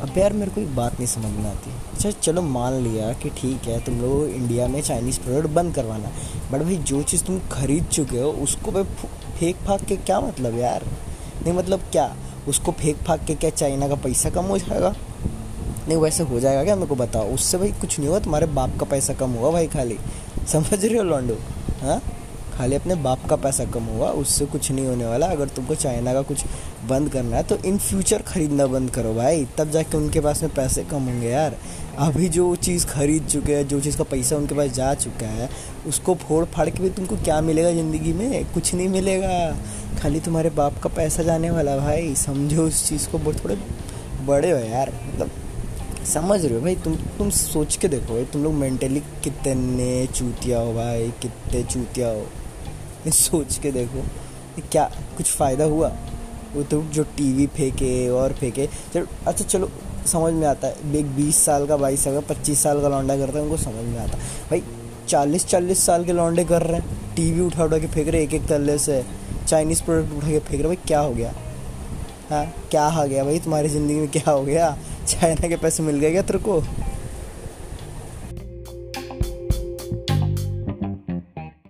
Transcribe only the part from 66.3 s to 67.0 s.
कर रहे